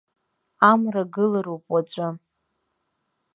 [0.69, 2.07] Амра гылароуп уаҵәы.